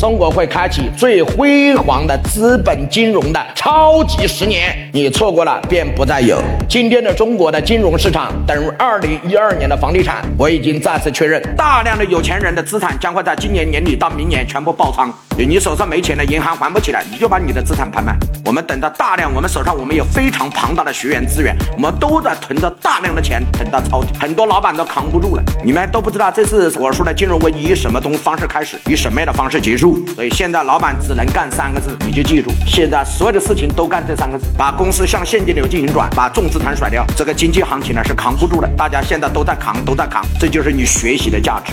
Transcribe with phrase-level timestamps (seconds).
[0.00, 6.42] 中国会开启最辉煌的资本金融的超级十年，你错过了便不再有。
[6.66, 15.12] 今天的中国的金融市场等于二零一二年的房地产，我已经再次确认，大量的有钱人的资产将会在今年年底到明年全部爆仓。
[15.36, 18.16] 你手上没钱了，银行还不起来，你就把你的资产拍卖。
[18.44, 25.42] 我们等到大量，我们手上我们有非常庞大的学员资源，我们都在囤着大量的钱，等到抄底，很多老板都扛不住了。
[25.62, 29.89] 你们都不知道这次我说的金融危机以什么东方式开始，以什么样的方式结束。
[30.14, 37.04] 所以现在老板只能干三个字，你就记住，现在所有的事情都干这三个字，把公司向现金流进行转，把重资产甩掉。
[37.16, 41.72] 这个经济行情呢是扛不住的，大家现在都在扛，都在扛，这就是你学习的价值。